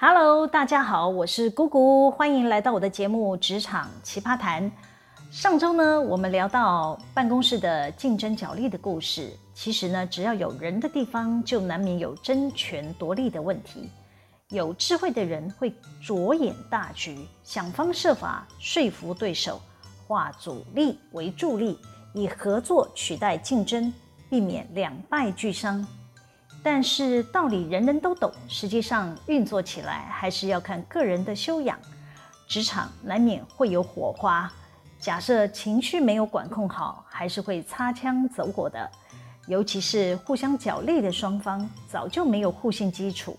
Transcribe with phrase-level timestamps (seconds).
[0.00, 4.70] Hello，大家好，我是姑姑，欢迎来到我的节目《职场奇葩谈》。
[5.32, 9.36] 上周呢，我们聊到办公室的竞争角力的故事。
[9.54, 13.90] 其实呢，只要有人的地方，就难免有争权夺利的问题。
[14.50, 19.60] 有智慧的人会着眼大局，想方设法说服对手，
[20.06, 21.76] 化阻力为助力，
[22.14, 23.92] 以合作取代竞争，
[24.30, 25.84] 避免两败俱伤。
[26.62, 31.78] 但是道理人人都懂，实际上运作起来还是要看个人的修养。
[32.46, 34.50] 职场难免会有火花，
[34.98, 38.90] 假设情绪没有管控好，还是会擦枪走火的。
[39.46, 43.38] 尤其是互相角力的双方，早就没有互信基础，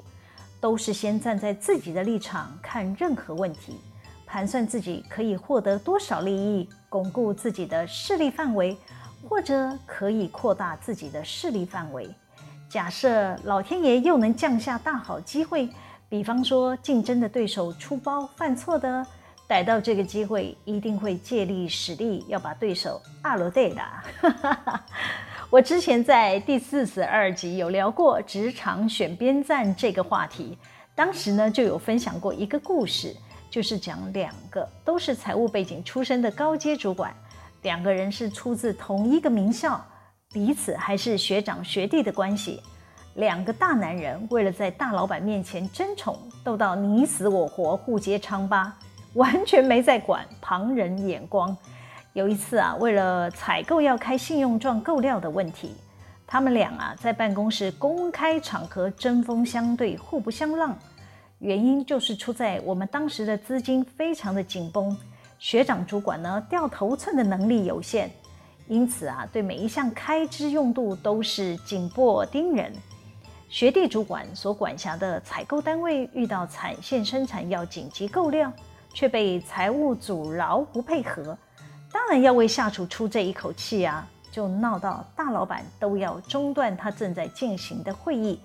[0.60, 3.80] 都是先站在自己的立场看任何问题，
[4.26, 8.76] 盘算自己可以获得多少利益，巩固自己的势力范围，
[9.28, 12.10] 或者可以扩大自己的势力范围。
[12.70, 15.68] 假设老天爷又能降下大好机会，
[16.08, 19.04] 比方说竞争的对手出包犯错的，
[19.48, 23.82] 逮到这个机会，一定会借力使力，要把对手阿罗对的。
[25.50, 30.56] 我之前在第四十二集有聊过职场选边站这个话题，
[30.94, 33.16] 当时呢就有分享过一个故事，
[33.50, 37.12] 就是讲两个都是财务背景出身的高阶主管，
[37.64, 39.84] 两个人是出自同一个名校。
[40.32, 42.62] 彼此还是学长学弟的关系，
[43.16, 48.72] 两个大男人为了在大老板面前争宠，斗到你死我活，互揭疮疤，
[49.16, 51.58] 完全没在管旁人眼光。
[52.14, 55.74] 有一次啊，为了采购要开信用状购料的问题，
[56.28, 60.78] 他们俩啊在办公室公开场合针锋相对，互不相让。
[61.40, 64.96] 原因就是出在我们当时的资金非常的紧绷，
[65.40, 68.12] 学长主管呢掉头寸的能力有限。
[68.70, 72.72] 因此啊，对每一项开支用度都是紧迫盯人。
[73.50, 78.54] 学弟主管所管辖的采购单位遇到产线生产要紧急购料，
[78.94, 81.36] 却被财务阻挠不配合，
[81.92, 88.40] 当然要为下属出这一口气啊，就闹到大老板都要中断他正在进行的会议，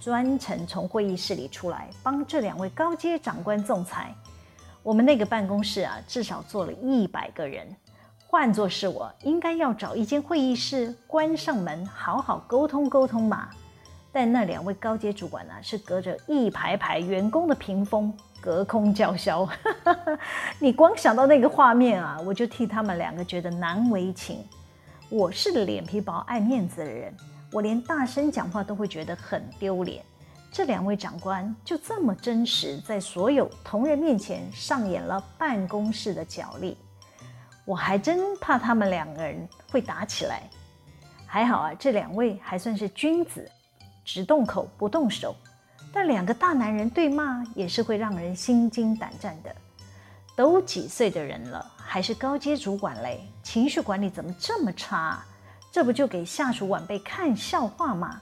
[0.00, 4.12] 专程从会议室里出来帮这两位高阶长官仲裁。
[4.82, 7.68] 我们那个办公室啊，至少坐了一百个人。
[8.32, 13.48] 换作是我，应该要找一间会议室，关上门，好好沟通沟通嘛。
[14.12, 19.48] 但那两位高阶主管呢、是隔着一排排员工的屏风，隔空叫嚣。
[20.60, 24.46] 你光想到那个画面啊，我就替他们两个觉得难为情。
[25.08, 27.12] 我是脸皮薄、爱面子的人，
[27.50, 30.04] 我连大声讲话都会觉得很丢脸。
[30.52, 36.78] 这两位长官就这么真实，在所有同仁面前上演了办公室的角力。
[37.70, 40.42] 我还真怕他们两个人会打起来，
[41.24, 43.48] 还好啊，这两位还算是君子，
[44.04, 45.36] 只动口不动手。
[45.92, 49.54] 但两个大男人对骂也是会让人心惊胆战的。
[50.34, 55.22] 都几岁的人了，还是高阶主管嘞，情绪管理怎么这么差？
[55.70, 58.20] 这不就给下属晚辈看笑话吗？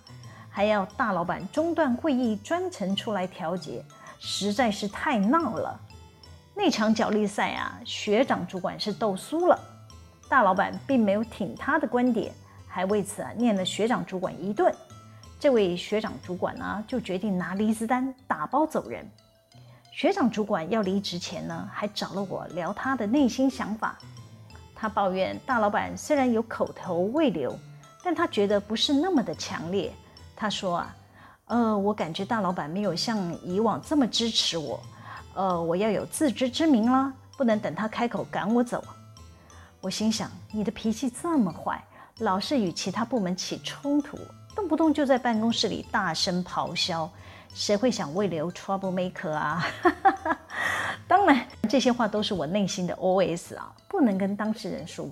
[0.51, 3.83] 还要大老板中断会议专程出来调解，
[4.19, 5.81] 实在是太闹了。
[6.61, 9.57] 那场角力赛啊，学长主管是斗输了，
[10.29, 12.35] 大老板并没有挺他的观点，
[12.67, 14.75] 还为此啊念了学长主管一顿。
[15.39, 19.09] 这位学长主管呢，就决定拿离职单打包走人。
[19.93, 23.97] 学长主管要离职前呢，还找了我聊他的内心想法。
[24.75, 27.57] 他抱怨大老板虽然有口头慰留，
[28.03, 29.93] 但他觉得不是那么的强烈。
[30.35, 30.97] 他说啊，
[31.45, 34.83] 呃，我感觉大老板没有像以往这么支持我。
[35.39, 38.83] 呃，我要有自知之明啦，不能等他开口赶我走。
[39.81, 41.81] 我心想，你的脾气这么坏，
[42.19, 44.19] 老是与其他部门起冲突，
[44.57, 47.09] 动不动就在办公室里大声咆哮，
[47.55, 49.65] 谁会想为留 trouble maker 啊？
[51.07, 55.09] 当然，这些话都是我内心的 OS 啊，不能跟当事人说。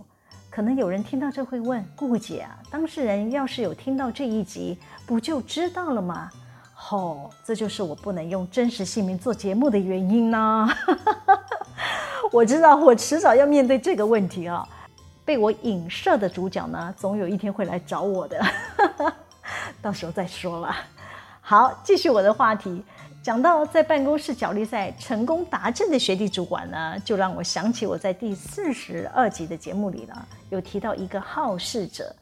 [0.50, 6.28] 可能有人听到这会问顾姐啊，当事人要是有听到这一集，不就知道了吗？
[6.91, 10.68] 哦，这就是我不能用真实姓名做节目的原因呢。
[12.33, 14.66] 我知道我迟早要面对这个问题啊。
[15.24, 18.41] 被我影射的主角呢，总有一天会来找我的，
[19.83, 20.72] 到时候再说了。
[21.41, 22.80] 好，继续我的话题，
[23.21, 30.15] 讲到在办公室角力赛成功达阵的学弟主管呢，就让我想起我在第四十二集的节目里呢，
[30.50, 32.15] 有提到一个好事者。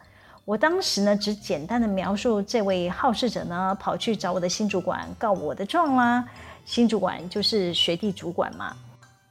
[0.45, 6.23] 我当时呢，只简单的描述这位好事者呢，跑去找我的新主管告我的状啦。
[6.67, 8.77] 新主管就是学弟主管嘛。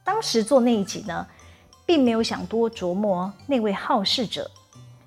[0.02, 1.24] 当时做那一集呢，
[1.86, 4.50] 并没有想多琢磨那位好事者。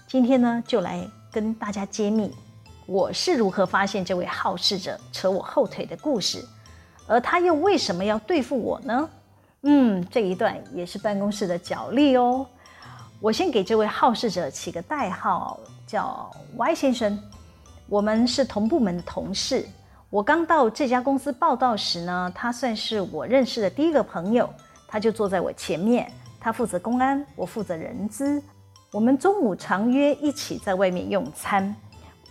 [0.08, 2.34] 今天呢，就来跟大家揭秘
[2.86, 6.42] 我是如何发现这位好事者扯我后腿的故事。
[7.06, 9.10] 而他又为什么要对付我呢？
[9.64, 12.48] 嗯，这一段也是办公室的角力哦。
[13.20, 17.20] 我先给这位好事者起个代号，叫 Y 先生。
[17.88, 19.66] 我们是同部门的同事。
[20.10, 24.48] 我刚到这家公司报到时呢，他算是我认识的第一个朋友。
[24.90, 28.42] 他就坐在我前面，他负责公安，我负责人资。
[28.94, 31.76] 我们中午常约一起在外面用餐，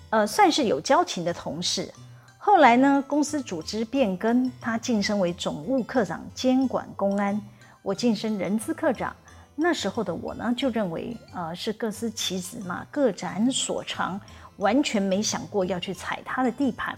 [0.09, 1.93] 呃，算是有交情的同事。
[2.38, 7.38] 后来呢，公司组织变更，他晋升为总务科长，监管公安，
[7.82, 9.14] 我晋升人资科长。
[9.58, 14.20] 那时候的我呢，就认为，呃，是各司其职嘛，各展所长，
[14.58, 16.97] 完全没想过要去踩他的地盘。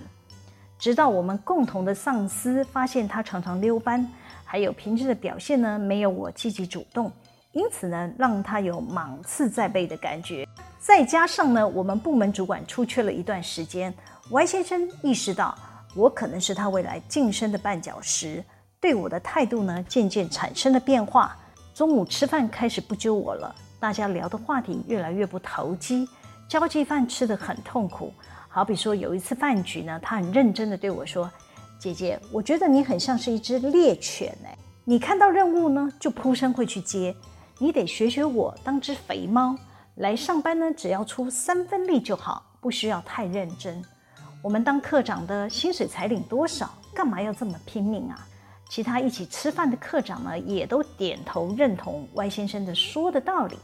[0.76, 4.04] 直到我们共同的上司发现他常常溜班，
[4.44, 7.12] 还有平时的表现呢，没有我积极主动，
[7.52, 10.44] 因此呢，让他有芒刺在背的感觉。
[10.80, 13.94] 再加上呢，我们部门主管出缺了一段时间
[14.30, 15.56] ，Y 先生意识到
[15.94, 18.44] 我可能是他未来晋升的绊脚石，
[18.80, 21.36] 对我的态度呢，渐渐产生了变化。
[21.78, 26.08] 中午吃饭开始不揪我了，大家聊的话题越来越不投机，
[26.48, 28.12] 交际饭吃得很痛苦。
[28.48, 31.30] 好比说，有一次饭局呢，他很认真地对我说
[31.78, 37.14] ：“姐姐，我觉得你很像是一只猎犬哎，你看到任务呢，就扑身会去接，
[37.58, 39.56] 你得学学我，当只肥猫
[39.98, 43.80] 来上班呢，只要出三分力就好，不需要太认真。
[44.42, 48.26] 我们当科长的薪水才领多少，干嘛要这么拼命啊？”
[48.68, 53.56] 其他一起吃饭的科长呢，也都点头认同 Y 先生的说的道理。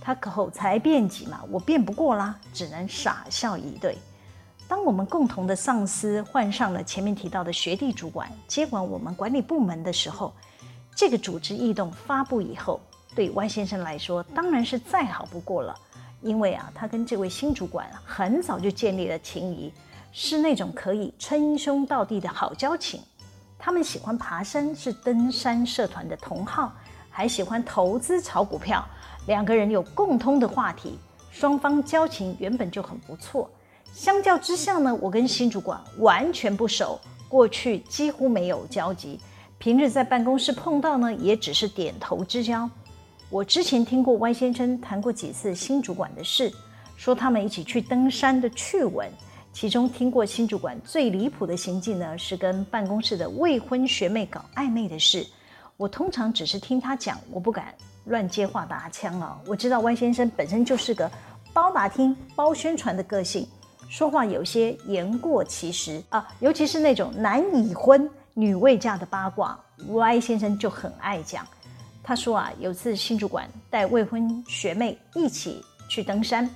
[0.00, 3.96] 他口才辩捷嘛，我辩不过啦，只能傻笑以对。
[4.68, 10.32] 当我们共同的上司换上了前面提到的学弟主管接管我们管理部门的时候，
[10.94, 12.80] 这个组织异动发布以后，
[13.14, 15.74] 对 Y 先生来说当然是再好不过了。
[16.20, 19.72] 因为啊，他跟这位新主管很早就建立了情谊，
[20.12, 23.00] 是那种可以称兄道弟的好交情。
[23.64, 26.70] 他们喜欢爬山，是登山社团的同好，
[27.08, 28.86] 还喜欢投资炒股票，
[29.26, 30.98] 两个人有共通的话题，
[31.30, 33.50] 双方交情原本就很不错。
[33.90, 39.18] 相较之下呢，我跟新主管完全不熟，过去几乎没有交集。
[39.56, 42.68] 平日在办公室碰到呢，也只是点头之交。
[43.30, 46.52] 我之前听过 Y 先生谈过几次新主管的事，
[46.98, 49.10] 说他们一起去登山的趣闻。
[49.54, 55.24] 其中听过新主管最离谱的行径呢，是跟办公室的未婚学妹搞暧昧的事。
[55.76, 57.72] 我通常只是听他讲，我不敢
[58.06, 59.40] 乱接话搭腔啊。
[59.46, 61.08] 我知道 Y 先生本身就是个
[61.52, 63.46] 包打听、包宣传的个性。
[63.88, 69.56] 说话有些言过其实啊，尤其是那种男已婚女未嫁的八卦
[69.86, 71.46] ，Y 先生就很爱讲。
[72.02, 76.50] 他说啊，有次新主管带未婚学妹一起去登山，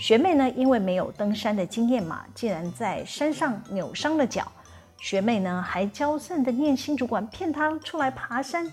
[0.00, 4.50] 学妹呢因为没有登山的经验嘛，竟然在山上扭伤了脚。
[4.98, 8.66] 学妹呢还娇嗔的念新主管骗她出来爬山。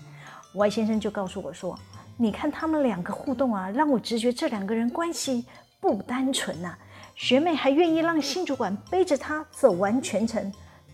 [0.54, 1.78] Y 先生就告诉我说
[2.16, 5.44] ：“你看他们两个互动啊，让我直觉这两个人关系
[5.78, 6.74] 不单纯呐、”
[7.14, 10.50] 学妹还愿意让新主管背着她走完全程，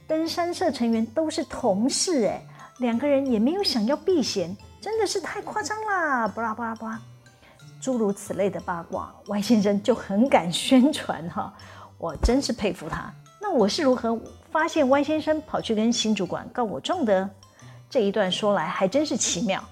[0.09, 2.45] 登山社成员都是同事哎，
[2.79, 6.27] 两个人也没有想要避嫌，真的是太夸张啦！
[6.27, 7.01] 巴拉巴拉巴拉，
[7.85, 11.53] 诸如此类的八卦，Y 先生就很敢宣传哈，
[12.01, 13.13] 我真是佩服他。
[13.39, 14.19] 那我是如何
[14.51, 17.29] 发现 Y 先生跑去跟新主管告我状的？
[17.91, 19.63] 这一段说来还真是奇妙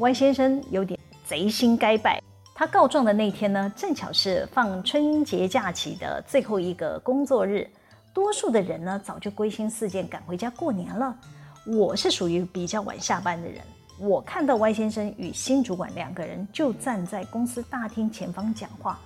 [0.00, 2.20] ，Y 先生有点贼心该败。
[2.56, 7.70] 他告状的那天呢，正巧是放春节假期的最后一个工作日，
[8.12, 11.16] 多数的人呢早就归心似箭赶回家过年了。
[11.64, 13.60] 我是属于比较晚下班的人，
[13.98, 18.98] 我看到 Y 先生与新主管两个人就站在公司大厅前方讲话。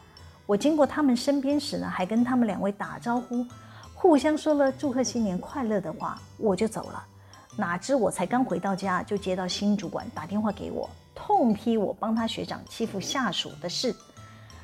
[0.46, 3.44] 我经过他们身边时呢，还跟他们两位打招呼，
[3.94, 7.04] 互相说了祝贺新年快乐的话，我就走了。
[7.54, 10.88] 哪知我才刚回到家，就接到新主管打电话给我。
[11.14, 13.94] 痛批我帮他学长欺负下属的事，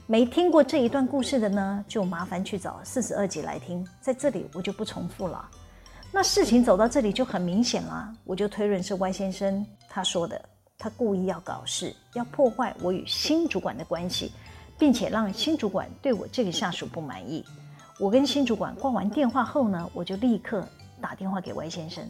[0.06, 5.46] 没听过这一段故事的呢，就麻烦去找四十二集来听，在这里我就不重复了。
[6.12, 10.44] 那事情走到这里就很明显了，我就推论是 Y 先生他说的，
[10.76, 14.32] 他故意要搞事，要破坏我与新主管的关系，
[14.76, 17.44] 并且让新主管对我这个下属不满意。
[18.00, 20.66] 我跟新主管挂完电话后呢，我就立刻
[21.00, 22.04] 打电话给 Y 先生，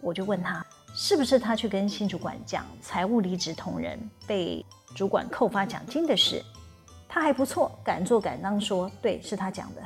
[0.00, 0.64] 我就问他。
[0.94, 4.64] 是不是他去跟新主管讲财务离职同仁被
[4.94, 6.42] 主管扣发奖金的事？
[7.06, 9.82] 他还不错，敢做敢当说，对，是他讲的。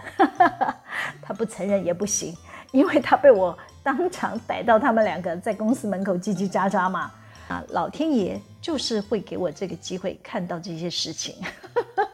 [1.21, 2.33] 他不承认也不行，
[2.71, 7.11] 因为他被我当场逮到他们两个在公司门口叽叽喳喳嘛。
[7.51, 11.35] 啊，老天爷就是会给我这个机会看到这些事情。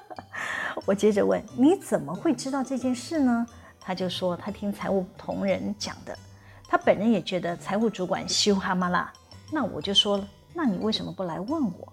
[0.87, 3.47] 我接着问，你怎么会知道这件事呢？
[3.79, 6.19] 他就说他听财务同仁讲的。
[6.67, 9.13] 他本人也觉得财务主管羞哈嘛啦。
[9.53, 11.93] 那我就说了，那你为什么不来问我？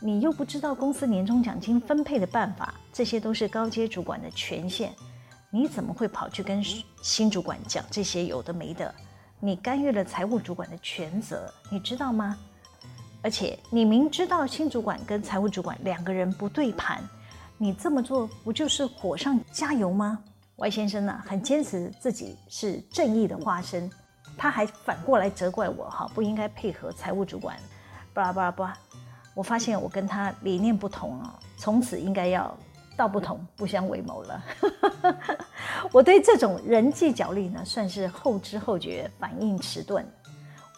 [0.00, 4.90] 你又不知道公司年终奖金分配的办法，这些都是高阶主管的权限，
[5.50, 6.62] 你怎么会跑去跟
[7.02, 8.94] 新主管讲这些有的没的？
[9.40, 12.38] 你干预了财务主管的权责，你知道吗？
[13.26, 17.02] 而且你明知道新主管跟财务主管两个人不对盘，
[17.58, 20.16] 你这么做不就是火上加油吗
[20.54, 23.90] ？Y 先生呢、很坚持自己是正义的化身，
[24.38, 27.56] 他还反过来责怪我哈，不应该配合财务主管，
[28.14, 28.78] 巴拉巴拉巴。
[29.34, 32.56] 我发现我跟他理念不同啊，从此应该要
[32.96, 34.44] 道不同不相为谋了。
[35.90, 40.06] 我对这种人际角力呢，算是后知后觉，反应迟钝，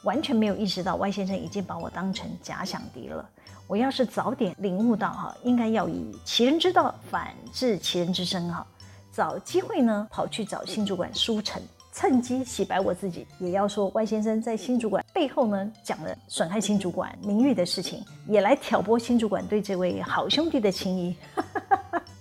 [0.08, 3.28] 完全没有意识到 Y 先生已经把我当成假想敌了。
[3.66, 8.66] 我要是早点领悟到哈，应该要以其人之道反治其人之身哈，
[9.12, 11.62] 找机会呢跑去找新主管舒晨。
[11.92, 21.14] 趁机洗白我自己，也要说 Y 先生在新主管背后呢讲了损害新主管名誉的事情，也来挑拨新主管对这位好兄弟的情谊。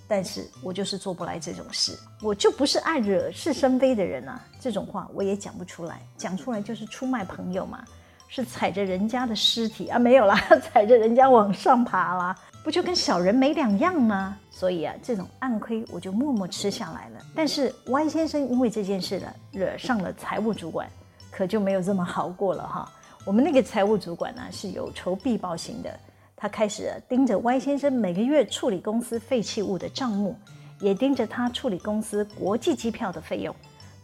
[0.08, 4.42] 但是我就是做不来这种事，我就不是爱惹是生非的人啊！
[4.58, 7.84] 这种话我也讲不出来，讲出来就是出卖朋友嘛，
[8.26, 10.34] 是踩着人家的尸体啊，没有啦，
[10.72, 12.34] 踩着人家往上爬啦。
[12.64, 14.36] 不就跟小人没两样吗？
[14.50, 17.20] 所以啊，这种暗亏我就默默吃下来了。
[17.34, 20.88] 但是 Y 先生因为这件事呢，惹上了财务主管，
[21.30, 22.90] 可就没有这么好过了哈。
[23.24, 26.00] 我们那个财务主管呢，是有仇必报型的，
[26.40, 30.36] 他开始盯着 Y 先生每个月处理公司废弃物的账目，
[30.78, 33.52] 也盯着他处理公司国际机票的费用。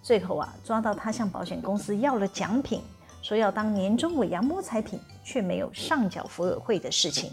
[0.02, 2.82] 最后啊，抓到他向保险公司要了奖品，
[3.22, 7.30] 说要当年终尾牙摸彩品，却没有上缴福尔会的事情。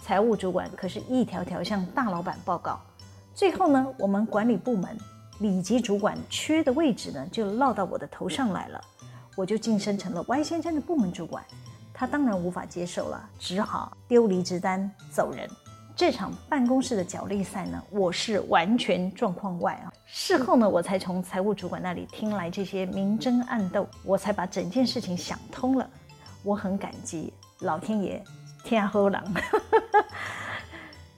[0.00, 2.80] 财务主管可是一条条向大老板报告，
[3.34, 4.96] 最后呢，我们管理部门
[5.40, 8.80] 里级主管缺的位置呢，就落到我的头上来了，
[9.36, 11.44] 我就晋升成了 Y 先生的部门主管，
[11.94, 15.48] 他当然无法接受了，只好丢离职单走人。
[15.96, 19.92] 这场办公室的角力赛呢，我是完全状况外啊。
[20.04, 25.88] 事后呢，我才从财务主管那里听来这些明争暗斗，我才把整件事情想通了。
[26.42, 28.22] 我很感激老天爷。
[28.64, 29.22] 天后郎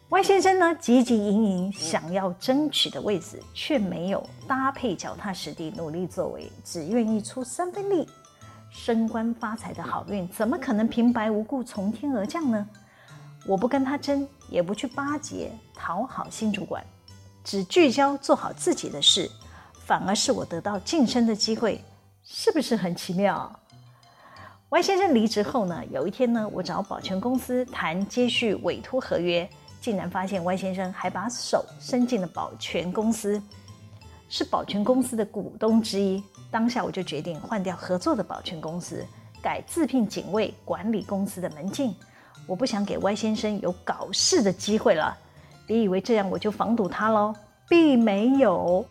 [0.08, 8.08] ，Y 先生呢，汲汲营营想要争取的位置，却没有搭配脚踏实地努力作为，只愿意出三分力，
[8.70, 12.68] 升官发财的好运怎么可能平白无故从天而降呢？
[13.46, 16.84] 我不跟他争，也不去巴结讨好新主管，
[17.44, 19.30] 只聚焦做好自己的事，
[19.84, 21.82] 反而是我得到晋升的机会，
[22.24, 23.60] 是不是很奇妙
[24.68, 29.48] ？Y 先生离职后呢，有一天呢，我找保全公司谈接续委托合约，
[29.80, 33.40] 竟然发现 Y 先生还把手伸进了保全公司，
[34.28, 36.20] 是保全公司的股东之一。
[36.56, 39.04] 当下我就决定换掉合作的保全公司，
[39.42, 41.94] 改自聘警卫管理公司的门禁。
[42.46, 45.14] 我不想给 Y 先生有搞事的机会了。
[45.66, 47.34] 别以为这样我就防堵他喽，
[47.68, 48.82] 并没有。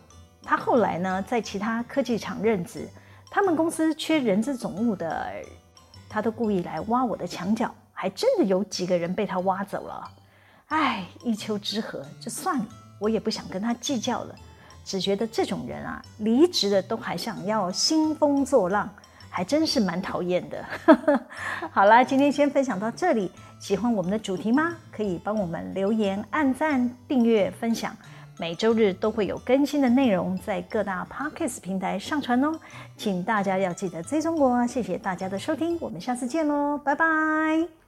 [0.44, 2.88] 他后来呢，在其他科技厂任职，
[3.32, 5.28] 他们公司缺人资总务的。
[6.08, 10.08] 他都故意来挖我的墙角，还真的有几个人被他挖走了。
[10.68, 12.66] 唉，一丘之貉，就算了，
[13.00, 14.36] 我也不想跟他计较了。
[14.86, 18.88] 只觉得这种人啊，离职了都还想要兴风作浪，
[19.30, 20.64] 还真是蛮讨厌的。
[21.74, 23.30] 好啦，今天先分享到这里。
[23.60, 24.74] 喜欢我们的主题吗？
[24.92, 27.96] 可以帮我们留言、按赞、订阅、分享。
[28.38, 32.52] 每周日都会有更新的内容在各大 Podcast 平台上传哦，
[32.98, 34.68] 请大家要记得追踪我。
[34.68, 37.85] 谢谢大家的收听，我们下次见喽，拜拜。